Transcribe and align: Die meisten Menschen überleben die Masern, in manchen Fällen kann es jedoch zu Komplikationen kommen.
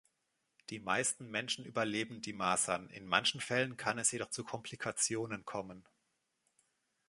Die 0.71 0.79
meisten 0.79 1.29
Menschen 1.29 1.63
überleben 1.63 2.23
die 2.23 2.33
Masern, 2.33 2.89
in 2.89 3.05
manchen 3.05 3.39
Fällen 3.39 3.77
kann 3.77 3.99
es 3.99 4.11
jedoch 4.11 4.31
zu 4.31 4.43
Komplikationen 4.43 5.45
kommen. 5.45 5.85